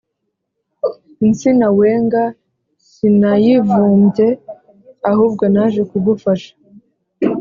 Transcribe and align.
Insina 1.25 1.67
wenga 1.79 2.23
sinayivumbye 2.91 4.27
ahubwo 5.11 5.43
naje 5.53 5.81
kugufasha 5.91 6.51